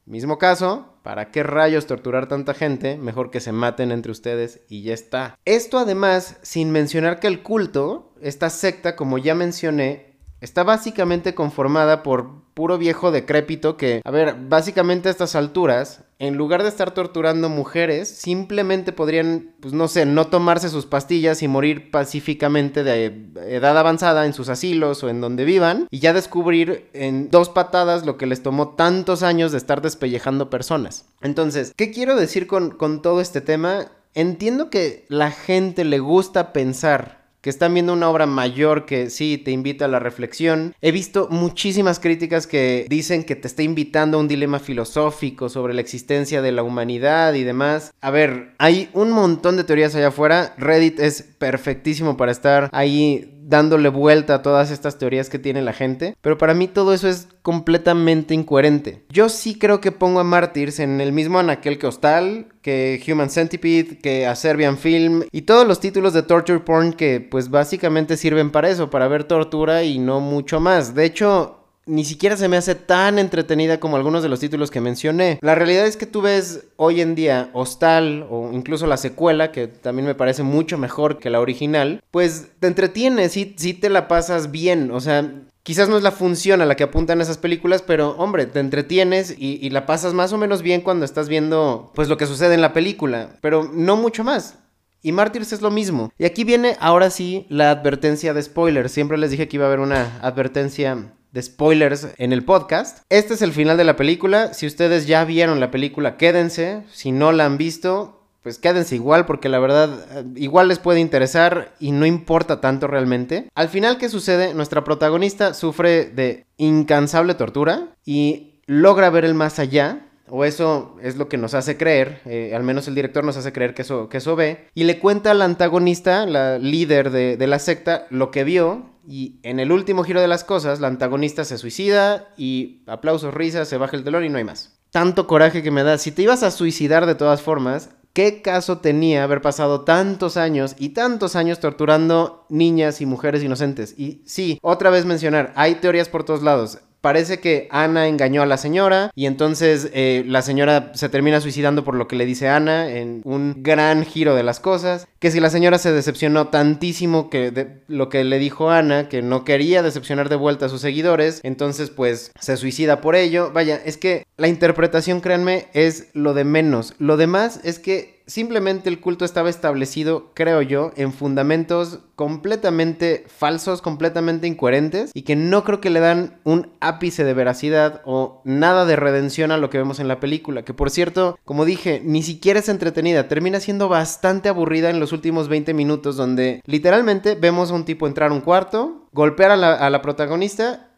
Mismo 0.06 0.38
caso, 0.38 1.00
¿para 1.02 1.32
qué 1.32 1.42
rayos 1.42 1.86
torturar 1.86 2.28
tanta 2.28 2.54
gente? 2.54 2.96
Mejor 2.96 3.32
que 3.32 3.40
se 3.40 3.50
maten 3.50 3.90
entre 3.90 4.12
ustedes 4.12 4.60
y 4.68 4.82
ya 4.82 4.94
está. 4.94 5.36
Esto 5.44 5.78
además, 5.78 6.38
sin 6.42 6.70
mencionar 6.70 7.18
que 7.18 7.26
el 7.26 7.42
culto, 7.42 8.14
esta 8.20 8.48
secta, 8.48 8.94
como 8.94 9.18
ya 9.18 9.34
mencioné, 9.34 10.20
está 10.40 10.62
básicamente 10.62 11.34
conformada 11.34 12.04
por 12.04 12.45
puro 12.56 12.78
viejo 12.78 13.10
decrépito 13.10 13.76
que, 13.76 14.00
a 14.02 14.10
ver, 14.10 14.34
básicamente 14.48 15.08
a 15.08 15.12
estas 15.12 15.36
alturas, 15.36 16.04
en 16.18 16.38
lugar 16.38 16.62
de 16.62 16.70
estar 16.70 16.92
torturando 16.92 17.50
mujeres, 17.50 18.08
simplemente 18.08 18.92
podrían, 18.92 19.54
pues 19.60 19.74
no 19.74 19.88
sé, 19.88 20.06
no 20.06 20.28
tomarse 20.28 20.70
sus 20.70 20.86
pastillas 20.86 21.42
y 21.42 21.48
morir 21.48 21.90
pacíficamente 21.90 22.82
de 22.82 23.28
edad 23.46 23.76
avanzada 23.76 24.24
en 24.24 24.32
sus 24.32 24.48
asilos 24.48 25.04
o 25.04 25.10
en 25.10 25.20
donde 25.20 25.44
vivan 25.44 25.86
y 25.90 25.98
ya 25.98 26.14
descubrir 26.14 26.88
en 26.94 27.28
dos 27.28 27.50
patadas 27.50 28.06
lo 28.06 28.16
que 28.16 28.24
les 28.24 28.42
tomó 28.42 28.70
tantos 28.70 29.22
años 29.22 29.52
de 29.52 29.58
estar 29.58 29.82
despellejando 29.82 30.48
personas. 30.48 31.04
Entonces, 31.20 31.74
¿qué 31.76 31.90
quiero 31.90 32.16
decir 32.16 32.46
con, 32.46 32.70
con 32.70 33.02
todo 33.02 33.20
este 33.20 33.42
tema? 33.42 33.92
Entiendo 34.14 34.70
que 34.70 35.04
la 35.10 35.30
gente 35.30 35.84
le 35.84 35.98
gusta 35.98 36.54
pensar 36.54 37.25
que 37.46 37.50
están 37.50 37.74
viendo 37.74 37.92
una 37.92 38.10
obra 38.10 38.26
mayor 38.26 38.86
que 38.86 39.08
sí 39.08 39.38
te 39.38 39.52
invita 39.52 39.84
a 39.84 39.88
la 39.88 40.00
reflexión. 40.00 40.74
He 40.82 40.90
visto 40.90 41.28
muchísimas 41.30 42.00
críticas 42.00 42.48
que 42.48 42.86
dicen 42.88 43.22
que 43.22 43.36
te 43.36 43.46
está 43.46 43.62
invitando 43.62 44.16
a 44.16 44.20
un 44.20 44.26
dilema 44.26 44.58
filosófico 44.58 45.48
sobre 45.48 45.72
la 45.72 45.80
existencia 45.80 46.42
de 46.42 46.50
la 46.50 46.64
humanidad 46.64 47.34
y 47.34 47.44
demás. 47.44 47.94
A 48.00 48.10
ver, 48.10 48.56
hay 48.58 48.88
un 48.94 49.12
montón 49.12 49.56
de 49.56 49.62
teorías 49.62 49.94
allá 49.94 50.08
afuera. 50.08 50.56
Reddit 50.58 50.98
es 50.98 51.22
perfectísimo 51.22 52.16
para 52.16 52.32
estar 52.32 52.68
ahí 52.72 53.35
dándole 53.46 53.88
vuelta 53.88 54.34
a 54.34 54.42
todas 54.42 54.70
estas 54.70 54.98
teorías 54.98 55.30
que 55.30 55.38
tiene 55.38 55.62
la 55.62 55.72
gente, 55.72 56.16
pero 56.20 56.36
para 56.36 56.54
mí 56.54 56.66
todo 56.66 56.92
eso 56.92 57.08
es 57.08 57.28
completamente 57.42 58.34
incoherente. 58.34 59.04
Yo 59.08 59.28
sí 59.28 59.56
creo 59.56 59.80
que 59.80 59.92
pongo 59.92 60.18
a 60.18 60.24
Martyrs 60.24 60.80
en 60.80 61.00
el 61.00 61.12
mismo 61.12 61.38
anaquel 61.38 61.78
que 61.78 61.86
Hostal, 61.86 62.48
que 62.60 63.00
Human 63.06 63.30
Centipede, 63.30 63.98
que 63.98 64.26
a 64.26 64.34
Film 64.34 65.22
y 65.30 65.42
todos 65.42 65.66
los 65.66 65.78
títulos 65.78 66.12
de 66.12 66.24
torture 66.24 66.60
porn 66.60 66.92
que 66.92 67.20
pues 67.20 67.48
básicamente 67.48 68.16
sirven 68.16 68.50
para 68.50 68.68
eso, 68.68 68.90
para 68.90 69.06
ver 69.06 69.24
tortura 69.24 69.84
y 69.84 69.98
no 69.98 70.20
mucho 70.20 70.58
más. 70.58 70.94
De 70.94 71.04
hecho, 71.04 71.65
ni 71.86 72.04
siquiera 72.04 72.36
se 72.36 72.48
me 72.48 72.56
hace 72.56 72.74
tan 72.74 73.18
entretenida 73.18 73.80
como 73.80 73.96
algunos 73.96 74.22
de 74.22 74.28
los 74.28 74.40
títulos 74.40 74.70
que 74.70 74.80
mencioné. 74.80 75.38
La 75.40 75.54
realidad 75.54 75.86
es 75.86 75.96
que 75.96 76.06
tú 76.06 76.20
ves 76.20 76.64
hoy 76.76 77.00
en 77.00 77.14
día 77.14 77.50
Hostal 77.52 78.26
o 78.28 78.50
incluso 78.52 78.86
la 78.86 78.96
secuela, 78.96 79.52
que 79.52 79.68
también 79.68 80.06
me 80.06 80.14
parece 80.14 80.42
mucho 80.42 80.78
mejor 80.78 81.18
que 81.18 81.30
la 81.30 81.40
original, 81.40 82.02
pues 82.10 82.48
te 82.60 82.66
entretienes 82.66 83.36
y 83.36 83.54
sí 83.56 83.72
te 83.72 83.88
la 83.88 84.08
pasas 84.08 84.50
bien. 84.50 84.90
O 84.90 85.00
sea, 85.00 85.32
Quizás 85.66 85.88
no 85.88 85.96
es 85.96 86.04
la 86.04 86.12
función 86.12 86.60
a 86.60 86.64
la 86.64 86.76
que 86.76 86.84
apuntan 86.84 87.20
esas 87.20 87.38
películas, 87.38 87.82
pero 87.82 88.10
hombre, 88.18 88.46
te 88.46 88.60
entretienes 88.60 89.34
y, 89.36 89.58
y, 89.60 89.70
la 89.70 89.84
pasas 89.84 90.14
más 90.14 90.32
o 90.32 90.38
menos 90.38 90.62
bien 90.62 90.80
cuando 90.80 91.04
estás 91.04 91.28
viendo 91.28 91.90
pues 91.92 92.08
lo 92.08 92.16
que 92.16 92.26
sucede 92.26 92.54
en 92.54 92.60
la 92.60 92.72
película, 92.72 93.30
pero 93.40 93.68
no 93.74 93.96
mucho 93.96 94.22
más. 94.22 94.60
Y 95.02 95.10
Martyrs 95.10 95.52
es 95.52 95.62
lo 95.62 95.72
mismo. 95.72 96.12
Y 96.18 96.24
aquí 96.24 96.44
viene 96.44 96.76
ahora 96.78 97.10
sí 97.10 97.46
la 97.48 97.72
advertencia 97.72 98.32
de 98.32 98.42
spoilers. 98.42 98.92
Siempre 98.92 99.18
les 99.18 99.32
dije 99.32 99.48
que 99.48 99.56
iba 99.56 99.64
a 99.64 99.68
haber 99.68 99.80
una 99.80 100.20
advertencia 100.22 101.12
de 101.36 101.42
spoilers 101.42 102.08
en 102.16 102.32
el 102.32 102.44
podcast. 102.44 103.00
Este 103.10 103.34
es 103.34 103.42
el 103.42 103.52
final 103.52 103.76
de 103.76 103.84
la 103.84 103.94
película. 103.94 104.54
Si 104.54 104.66
ustedes 104.66 105.06
ya 105.06 105.22
vieron 105.26 105.60
la 105.60 105.70
película, 105.70 106.16
quédense. 106.16 106.84
Si 106.90 107.12
no 107.12 107.30
la 107.30 107.44
han 107.44 107.58
visto, 107.58 108.22
pues 108.42 108.56
quédense 108.58 108.94
igual 108.94 109.26
porque 109.26 109.50
la 109.50 109.58
verdad 109.58 109.90
eh, 110.12 110.24
igual 110.36 110.68
les 110.68 110.78
puede 110.78 111.00
interesar 111.00 111.74
y 111.78 111.92
no 111.92 112.06
importa 112.06 112.62
tanto 112.62 112.86
realmente. 112.86 113.50
Al 113.54 113.68
final, 113.68 113.98
¿qué 113.98 114.08
sucede? 114.08 114.54
Nuestra 114.54 114.82
protagonista 114.82 115.52
sufre 115.52 116.06
de 116.06 116.46
incansable 116.56 117.34
tortura 117.34 117.88
y 118.06 118.54
logra 118.64 119.10
ver 119.10 119.26
el 119.26 119.34
más 119.34 119.58
allá 119.58 120.05
o 120.28 120.44
eso 120.44 120.96
es 121.02 121.16
lo 121.16 121.28
que 121.28 121.36
nos 121.36 121.54
hace 121.54 121.76
creer, 121.76 122.20
eh, 122.24 122.52
al 122.54 122.62
menos 122.62 122.88
el 122.88 122.94
director 122.94 123.24
nos 123.24 123.36
hace 123.36 123.52
creer 123.52 123.74
que 123.74 123.82
eso, 123.82 124.08
que 124.08 124.18
eso 124.18 124.36
ve, 124.36 124.68
y 124.74 124.84
le 124.84 124.98
cuenta 124.98 125.30
al 125.30 125.42
antagonista, 125.42 126.26
la 126.26 126.58
líder 126.58 127.10
de, 127.10 127.36
de 127.36 127.46
la 127.46 127.58
secta, 127.58 128.06
lo 128.10 128.30
que 128.30 128.44
vio, 128.44 128.96
y 129.06 129.38
en 129.42 129.60
el 129.60 129.70
último 129.70 130.02
giro 130.02 130.20
de 130.20 130.28
las 130.28 130.44
cosas, 130.44 130.80
la 130.80 130.88
antagonista 130.88 131.44
se 131.44 131.58
suicida 131.58 132.28
y 132.36 132.82
aplausos, 132.86 133.32
risas, 133.32 133.68
se 133.68 133.76
baja 133.76 133.96
el 133.96 134.04
telón 134.04 134.24
y 134.24 134.28
no 134.28 134.38
hay 134.38 134.44
más. 134.44 134.78
Tanto 134.90 135.26
coraje 135.26 135.62
que 135.62 135.70
me 135.70 135.82
da. 135.82 135.98
Si 135.98 136.10
te 136.10 136.22
ibas 136.22 136.42
a 136.42 136.50
suicidar 136.50 137.06
de 137.06 137.14
todas 137.14 137.42
formas, 137.42 137.90
¿qué 138.12 138.42
caso 138.42 138.78
tenía 138.78 139.22
haber 139.22 139.42
pasado 139.42 139.82
tantos 139.82 140.36
años 140.36 140.74
y 140.78 140.90
tantos 140.90 141.36
años 141.36 141.60
torturando 141.60 142.46
niñas 142.48 143.00
y 143.00 143.06
mujeres 143.06 143.42
inocentes? 143.42 143.94
Y 143.96 144.22
sí, 144.26 144.58
otra 144.62 144.90
vez 144.90 145.04
mencionar, 145.04 145.52
hay 145.54 145.76
teorías 145.76 146.08
por 146.08 146.24
todos 146.24 146.42
lados 146.42 146.78
parece 147.06 147.38
que 147.38 147.68
Ana 147.70 148.08
engañó 148.08 148.42
a 148.42 148.46
la 148.46 148.56
señora 148.56 149.12
y 149.14 149.26
entonces 149.26 149.90
eh, 149.94 150.24
la 150.26 150.42
señora 150.42 150.90
se 150.96 151.08
termina 151.08 151.40
suicidando 151.40 151.84
por 151.84 151.94
lo 151.94 152.08
que 152.08 152.16
le 152.16 152.26
dice 152.26 152.48
Ana 152.48 152.90
en 152.90 153.20
un 153.22 153.62
gran 153.62 154.04
giro 154.04 154.34
de 154.34 154.42
las 154.42 154.58
cosas. 154.58 155.06
Que 155.20 155.30
si 155.30 155.38
la 155.38 155.48
señora 155.48 155.78
se 155.78 155.92
decepcionó 155.92 156.48
tantísimo 156.48 157.30
que 157.30 157.52
de 157.52 157.78
lo 157.86 158.08
que 158.08 158.24
le 158.24 158.40
dijo 158.40 158.70
Ana, 158.70 159.08
que 159.08 159.22
no 159.22 159.44
quería 159.44 159.84
decepcionar 159.84 160.28
de 160.28 160.34
vuelta 160.34 160.66
a 160.66 160.68
sus 160.68 160.80
seguidores, 160.80 161.38
entonces 161.44 161.90
pues 161.90 162.32
se 162.40 162.56
suicida 162.56 163.00
por 163.00 163.14
ello. 163.14 163.52
Vaya, 163.52 163.80
es 163.84 163.98
que 163.98 164.26
la 164.36 164.48
interpretación, 164.48 165.20
créanme, 165.20 165.68
es 165.74 166.08
lo 166.12 166.34
de 166.34 166.42
menos. 166.42 166.94
Lo 166.98 167.16
demás 167.16 167.60
es 167.62 167.78
que 167.78 168.15
simplemente 168.26 168.88
el 168.88 169.00
culto 169.00 169.24
estaba 169.24 169.48
establecido, 169.48 170.32
creo 170.34 170.60
yo, 170.62 170.92
en 170.96 171.12
fundamentos 171.12 172.00
completamente 172.16 173.24
falsos, 173.28 173.82
completamente 173.82 174.46
incoherentes 174.46 175.10
y 175.14 175.22
que 175.22 175.36
no 175.36 175.64
creo 175.64 175.80
que 175.80 175.90
le 175.90 176.00
dan 176.00 176.40
un 176.44 176.72
ápice 176.80 177.24
de 177.24 177.34
veracidad 177.34 178.02
o 178.04 178.42
nada 178.44 178.84
de 178.84 178.96
redención 178.96 179.52
a 179.52 179.58
lo 179.58 179.70
que 179.70 179.78
vemos 179.78 180.00
en 180.00 180.08
la 180.08 180.20
película, 180.20 180.64
que 180.64 180.74
por 180.74 180.90
cierto, 180.90 181.38
como 181.44 181.64
dije, 181.64 182.00
ni 182.04 182.22
siquiera 182.22 182.60
es 182.60 182.68
entretenida, 182.68 183.28
termina 183.28 183.60
siendo 183.60 183.88
bastante 183.88 184.48
aburrida 184.48 184.90
en 184.90 185.00
los 185.00 185.12
últimos 185.12 185.48
20 185.48 185.72
minutos 185.74 186.16
donde 186.16 186.62
literalmente 186.66 187.36
vemos 187.36 187.70
a 187.70 187.74
un 187.74 187.84
tipo 187.84 188.06
entrar 188.06 188.30
a 188.30 188.34
un 188.34 188.40
cuarto, 188.40 189.08
golpear 189.12 189.52
a 189.52 189.56
la, 189.56 189.74
a 189.74 189.90
la 189.90 190.02
protagonista 190.02 190.90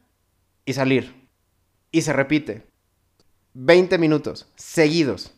y 0.65 0.73
salir. 0.73 1.29
Y 1.91 2.03
se 2.03 2.13
repite. 2.13 2.67
20 3.55 3.99
minutos 3.99 4.47
seguidos. 4.57 5.33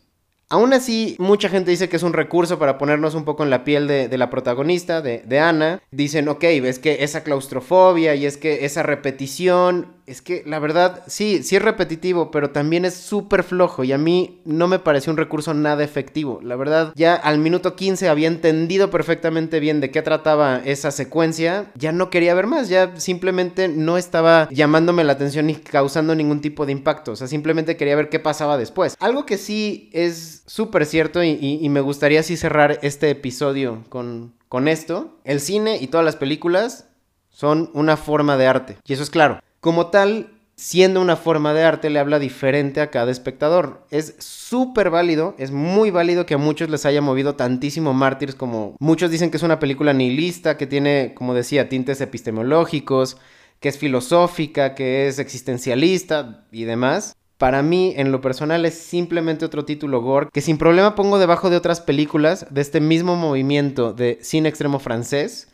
Aún 0.51 0.73
así, 0.73 1.15
mucha 1.17 1.47
gente 1.47 1.71
dice 1.71 1.87
que 1.87 1.95
es 1.95 2.03
un 2.03 2.11
recurso 2.11 2.59
para 2.59 2.77
ponernos 2.77 3.15
un 3.15 3.23
poco 3.23 3.43
en 3.43 3.49
la 3.49 3.63
piel 3.63 3.87
de, 3.87 4.17
la 4.17 4.29
protagonista, 4.29 5.01
de, 5.01 5.39
Ana. 5.39 5.81
Dicen, 5.91 6.27
ok, 6.27 6.41
ves 6.61 6.77
que 6.77 7.05
esa 7.05 7.23
claustrofobia 7.23 8.15
y 8.15 8.25
es 8.25 8.35
que 8.35 8.65
esa 8.65 8.83
repetición 8.83 9.87
es 10.11 10.21
que 10.21 10.43
la 10.45 10.59
verdad, 10.59 11.03
sí, 11.07 11.41
sí 11.43 11.55
es 11.55 11.61
repetitivo, 11.61 12.31
pero 12.31 12.49
también 12.49 12.83
es 12.83 12.95
súper 12.95 13.43
flojo 13.43 13.85
y 13.85 13.93
a 13.93 13.97
mí 13.97 14.41
no 14.43 14.67
me 14.67 14.79
pareció 14.79 15.11
un 15.11 15.17
recurso 15.17 15.53
nada 15.53 15.85
efectivo. 15.85 16.39
La 16.43 16.57
verdad, 16.57 16.91
ya 16.95 17.15
al 17.15 17.39
minuto 17.39 17.77
15 17.77 18.09
había 18.09 18.27
entendido 18.27 18.89
perfectamente 18.89 19.61
bien 19.61 19.79
de 19.79 19.89
qué 19.89 20.01
trataba 20.01 20.61
esa 20.65 20.91
secuencia, 20.91 21.71
ya 21.75 21.93
no 21.93 22.09
quería 22.09 22.33
ver 22.33 22.47
más, 22.47 22.67
ya 22.67 22.99
simplemente 22.99 23.69
no 23.69 23.97
estaba 23.97 24.49
llamándome 24.51 25.05
la 25.05 25.13
atención 25.13 25.47
ni 25.47 25.55
causando 25.55 26.13
ningún 26.13 26.41
tipo 26.41 26.65
de 26.65 26.73
impacto, 26.73 27.13
o 27.13 27.15
sea, 27.15 27.27
simplemente 27.27 27.77
quería 27.77 27.95
ver 27.95 28.09
qué 28.09 28.19
pasaba 28.19 28.57
después. 28.57 28.97
Algo 28.99 29.25
que 29.25 29.37
sí 29.37 29.89
es 29.93 30.40
súper 30.51 30.85
cierto 30.85 31.23
y, 31.23 31.69
me 31.69 31.79
gustaría 31.79 32.19
así 32.19 32.35
cerrar 32.35 32.79
este 32.81 33.09
episodio 33.09 33.85
con, 33.87 34.33
con 34.49 34.67
esto, 34.67 35.17
el 35.23 35.39
cine 35.39 35.77
y 35.79 35.87
todas 35.87 36.05
las 36.05 36.17
películas 36.17 36.89
son 37.29 37.71
una 37.73 37.95
forma 37.95 38.35
de 38.35 38.47
arte, 38.47 38.77
y 38.85 38.91
eso 38.91 39.03
es 39.03 39.09
claro. 39.09 39.39
Como 39.61 39.87
tal, 39.87 40.33
siendo 40.57 40.99
una 40.99 41.15
forma 41.15 41.53
de 41.53 41.63
arte, 41.63 41.89
le 41.89 41.99
habla 41.99 42.19
diferente 42.19 42.81
a 42.81 42.91
cada 42.91 43.11
espectador. 43.11 43.85
Es 43.91 44.15
súper 44.19 44.89
válido, 44.89 45.35
es 45.37 45.51
muy 45.51 45.89
válido 45.89 46.25
que 46.25 46.33
a 46.33 46.37
muchos 46.37 46.69
les 46.69 46.85
haya 46.85 46.99
movido 46.99 47.35
tantísimo 47.35 47.93
Mártires 47.93 48.35
como 48.35 48.75
muchos 48.79 49.09
dicen 49.09 49.31
que 49.31 49.37
es 49.37 49.43
una 49.43 49.59
película 49.59 49.93
nihilista, 49.93 50.57
que 50.57 50.67
tiene, 50.67 51.13
como 51.15 51.33
decía, 51.33 51.69
tintes 51.69 52.01
epistemológicos, 52.01 53.17
que 53.61 53.69
es 53.69 53.77
filosófica, 53.77 54.75
que 54.75 55.07
es 55.07 55.17
existencialista 55.17 56.45
y 56.51 56.65
demás. 56.65 57.15
Para 57.41 57.63
mí, 57.63 57.95
en 57.97 58.11
lo 58.11 58.21
personal, 58.21 58.65
es 58.65 58.75
simplemente 58.75 59.45
otro 59.45 59.65
título 59.65 59.99
gore 59.99 60.29
que 60.31 60.41
sin 60.41 60.59
problema 60.59 60.93
pongo 60.93 61.17
debajo 61.17 61.49
de 61.49 61.57
otras 61.57 61.81
películas 61.81 62.45
de 62.51 62.61
este 62.61 62.79
mismo 62.79 63.15
movimiento 63.15 63.93
de 63.93 64.19
cine 64.21 64.47
extremo 64.47 64.77
francés 64.77 65.47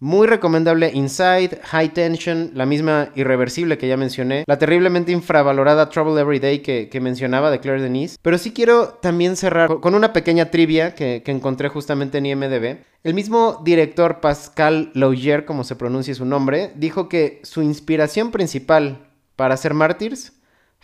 muy 0.00 0.26
recomendable 0.26 0.90
Inside, 0.92 1.60
High 1.62 1.90
Tension, 1.90 2.50
la 2.54 2.66
misma 2.66 3.10
irreversible 3.14 3.78
que 3.78 3.86
ya 3.86 3.96
mencioné, 3.96 4.42
la 4.48 4.58
terriblemente 4.58 5.12
infravalorada 5.12 5.90
Trouble 5.90 6.20
Every 6.20 6.40
Day 6.40 6.58
que, 6.58 7.00
mencionaba 7.00 7.52
de 7.52 7.60
Claire 7.60 7.82
Denise. 7.82 8.16
Pero 8.20 8.36
sí 8.36 8.52
quiero 8.52 8.88
también 9.00 9.36
cerrar 9.36 9.68
con 9.78 9.94
una 9.94 10.12
pequeña 10.12 10.50
trivia 10.50 10.96
que, 10.96 11.22
encontré 11.26 11.68
justamente 11.68 12.18
en 12.18 12.26
IMDB. 12.26 12.78
El 13.04 13.14
mismo 13.14 13.62
director 13.64 14.18
Pascal 14.18 14.90
Laugier, 14.94 15.44
como 15.44 15.62
se 15.62 15.76
pronuncia 15.76 16.16
su 16.16 16.24
nombre, 16.24 16.72
dijo 16.74 17.08
que 17.08 17.40
su 17.44 17.62
inspiración 17.62 18.32
principal 18.32 19.06
para 19.36 19.54
hacer 19.54 19.72
Martyrs 19.72 20.32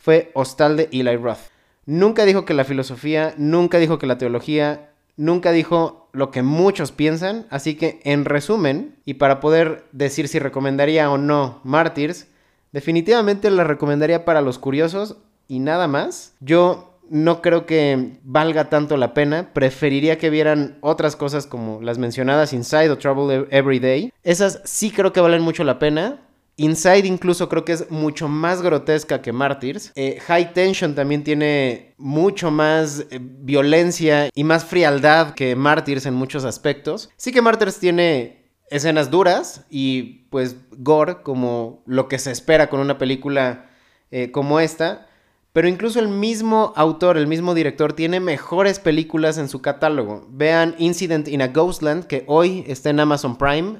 fue 0.04 0.30
Hostal 0.34 0.76
de 0.76 0.90
Eli 0.92 1.16
Roth. 1.16 1.48
Nunca 1.86 2.26
dijo 2.26 2.44
que 2.44 2.52
la 2.52 2.64
filosofía, 2.64 3.32
nunca 3.38 3.78
dijo 3.78 3.98
que 3.98 4.06
la 4.06 4.18
teología, 4.18 4.90
nunca 5.16 5.50
dijo 5.50 6.10
lo 6.12 6.30
que 6.30 6.42
muchos 6.42 6.92
piensan, 6.92 7.46
así 7.48 7.74
que 7.74 8.00
en 8.04 8.26
resumen, 8.26 8.96
y 9.06 9.14
para 9.14 9.40
poder 9.40 9.86
decir 9.92 10.28
si 10.28 10.38
recomendaría 10.38 11.10
o 11.10 11.16
no 11.16 11.62
Martyrs, 11.64 12.26
definitivamente 12.70 13.50
la 13.50 13.64
recomendaría 13.64 14.26
para 14.26 14.42
los 14.42 14.58
curiosos 14.58 15.16
y 15.48 15.60
nada 15.60 15.88
más. 15.88 16.34
Yo 16.40 16.98
no 17.08 17.40
creo 17.40 17.64
que 17.64 18.18
valga 18.24 18.68
tanto 18.68 18.98
la 18.98 19.14
pena, 19.14 19.54
preferiría 19.54 20.18
que 20.18 20.28
vieran 20.28 20.76
otras 20.82 21.16
cosas 21.16 21.46
como 21.46 21.80
las 21.80 21.96
mencionadas 21.96 22.52
Inside 22.52 22.90
o 22.90 22.98
Trouble 22.98 23.46
Every 23.50 23.78
Day. 23.78 24.12
Esas 24.22 24.60
sí 24.64 24.90
creo 24.90 25.14
que 25.14 25.20
valen 25.22 25.40
mucho 25.40 25.64
la 25.64 25.78
pena, 25.78 26.23
Inside 26.56 27.06
incluso 27.06 27.48
creo 27.48 27.64
que 27.64 27.72
es 27.72 27.90
mucho 27.90 28.28
más 28.28 28.62
grotesca 28.62 29.22
que 29.22 29.32
Martyrs. 29.32 29.92
Eh, 29.96 30.18
High 30.26 30.52
Tension 30.52 30.94
también 30.94 31.24
tiene 31.24 31.94
mucho 31.96 32.50
más 32.50 33.06
eh, 33.10 33.18
violencia 33.20 34.30
y 34.32 34.44
más 34.44 34.64
frialdad 34.64 35.34
que 35.34 35.56
Martyrs 35.56 36.06
en 36.06 36.14
muchos 36.14 36.44
aspectos. 36.44 37.10
Sí 37.16 37.32
que 37.32 37.42
Martyrs 37.42 37.78
tiene 37.78 38.44
escenas 38.70 39.10
duras 39.10 39.64
y 39.68 40.26
pues 40.30 40.56
gore 40.70 41.22
como 41.22 41.82
lo 41.86 42.08
que 42.08 42.18
se 42.18 42.30
espera 42.30 42.70
con 42.70 42.80
una 42.80 42.98
película 42.98 43.70
eh, 44.10 44.30
como 44.30 44.60
esta. 44.60 45.08
Pero 45.52 45.68
incluso 45.68 46.00
el 46.00 46.08
mismo 46.08 46.72
autor, 46.74 47.16
el 47.16 47.28
mismo 47.28 47.54
director, 47.54 47.92
tiene 47.92 48.18
mejores 48.18 48.80
películas 48.80 49.38
en 49.38 49.48
su 49.48 49.62
catálogo. 49.62 50.26
Vean 50.30 50.74
Incident 50.78 51.28
in 51.28 51.42
a 51.42 51.48
Ghostland, 51.48 52.06
que 52.06 52.24
hoy 52.26 52.64
está 52.66 52.90
en 52.90 52.98
Amazon 52.98 53.36
Prime 53.38 53.78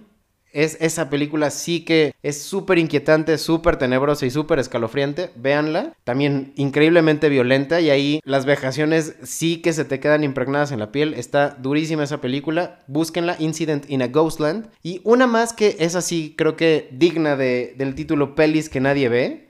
es 0.54 0.78
esa 0.80 1.10
película 1.10 1.50
sí 1.50 1.84
que 1.84 2.14
es 2.22 2.40
súper 2.40 2.78
inquietante, 2.78 3.36
súper 3.38 3.76
tenebrosa 3.76 4.24
y 4.24 4.30
súper 4.30 4.60
escalofriante. 4.60 5.30
Véanla. 5.34 5.94
También 6.04 6.52
increíblemente 6.56 7.28
violenta 7.28 7.80
y 7.80 7.90
ahí 7.90 8.20
las 8.24 8.46
vejaciones 8.46 9.16
sí 9.24 9.60
que 9.60 9.72
se 9.72 9.84
te 9.84 9.98
quedan 9.98 10.22
impregnadas 10.22 10.70
en 10.70 10.78
la 10.78 10.92
piel. 10.92 11.12
Está 11.14 11.50
durísima 11.50 12.04
esa 12.04 12.20
película. 12.20 12.78
Búsquenla, 12.86 13.36
Incident 13.40 13.90
in 13.90 14.02
a 14.02 14.06
Ghostland. 14.06 14.70
Y 14.82 15.00
una 15.02 15.26
más 15.26 15.52
que 15.52 15.76
es 15.80 15.96
así, 15.96 16.34
creo 16.38 16.56
que 16.56 16.88
digna 16.92 17.34
de, 17.36 17.74
del 17.76 17.96
título 17.96 18.36
Pelis 18.36 18.68
que 18.68 18.80
nadie 18.80 19.08
ve. 19.08 19.48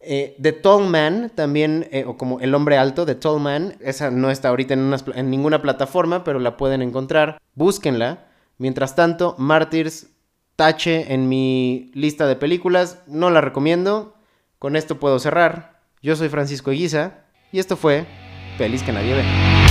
Eh, 0.00 0.36
The 0.42 0.52
Tall 0.52 0.90
Man, 0.90 1.32
también, 1.34 1.88
eh, 1.90 2.04
o 2.06 2.18
como 2.18 2.38
El 2.40 2.54
Hombre 2.54 2.76
Alto, 2.76 3.06
The 3.06 3.14
Tall 3.14 3.40
Man, 3.40 3.78
esa 3.80 4.10
no 4.10 4.30
está 4.30 4.50
ahorita 4.50 4.74
en, 4.74 4.94
en 5.14 5.30
ninguna 5.30 5.62
plataforma, 5.62 6.22
pero 6.22 6.38
la 6.38 6.58
pueden 6.58 6.82
encontrar. 6.82 7.40
Búsquenla. 7.54 8.26
Mientras 8.58 8.94
tanto, 8.94 9.34
Martyrs 9.38 10.08
tache 10.56 11.12
en 11.12 11.28
mi 11.28 11.90
lista 11.94 12.26
de 12.26 12.36
películas, 12.36 13.02
no 13.06 13.30
la 13.30 13.40
recomiendo. 13.40 14.14
Con 14.58 14.76
esto 14.76 14.98
puedo 14.98 15.18
cerrar. 15.18 15.80
Yo 16.02 16.16
soy 16.16 16.28
Francisco 16.28 16.70
Eguiza 16.70 17.24
y 17.52 17.58
esto 17.58 17.76
fue 17.76 18.06
Pelis 18.58 18.82
que 18.82 18.92
nadie 18.92 19.14
ve. 19.14 19.63